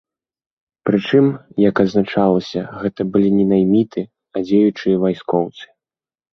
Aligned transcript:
Прычым, 0.89 1.25
як 1.69 1.75
адзначалася, 1.83 2.65
гэта 2.81 3.01
былі 3.13 3.29
не 3.37 3.45
найміты, 3.53 4.01
а 4.37 4.47
дзеючыя 4.51 4.95
вайскоўцы. 5.07 5.65